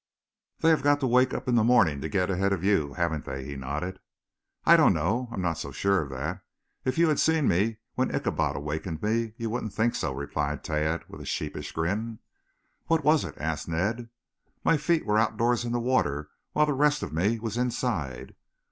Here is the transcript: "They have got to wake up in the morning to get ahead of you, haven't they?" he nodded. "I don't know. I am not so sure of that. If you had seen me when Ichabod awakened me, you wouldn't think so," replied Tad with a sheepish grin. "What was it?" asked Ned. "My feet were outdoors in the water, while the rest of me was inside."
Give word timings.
"They 0.61 0.69
have 0.69 0.81
got 0.81 0.99
to 1.01 1.05
wake 1.05 1.31
up 1.31 1.47
in 1.47 1.53
the 1.53 1.63
morning 1.63 2.01
to 2.01 2.09
get 2.09 2.31
ahead 2.31 2.53
of 2.53 2.63
you, 2.63 2.93
haven't 2.95 3.25
they?" 3.25 3.45
he 3.45 3.55
nodded. 3.55 3.99
"I 4.65 4.75
don't 4.75 4.95
know. 4.95 5.27
I 5.29 5.35
am 5.35 5.43
not 5.43 5.59
so 5.59 5.71
sure 5.71 6.01
of 6.01 6.09
that. 6.09 6.43
If 6.83 6.97
you 6.97 7.07
had 7.07 7.19
seen 7.19 7.47
me 7.47 7.77
when 7.93 8.09
Ichabod 8.09 8.55
awakened 8.55 9.03
me, 9.03 9.33
you 9.37 9.51
wouldn't 9.51 9.73
think 9.75 9.93
so," 9.93 10.11
replied 10.11 10.63
Tad 10.63 11.03
with 11.07 11.21
a 11.21 11.25
sheepish 11.25 11.71
grin. 11.71 12.17
"What 12.87 13.03
was 13.03 13.23
it?" 13.23 13.35
asked 13.37 13.67
Ned. 13.67 14.09
"My 14.63 14.75
feet 14.75 15.05
were 15.05 15.19
outdoors 15.19 15.65
in 15.65 15.71
the 15.71 15.79
water, 15.79 16.31
while 16.53 16.65
the 16.65 16.73
rest 16.73 17.03
of 17.03 17.13
me 17.13 17.37
was 17.39 17.55
inside." 17.55 18.33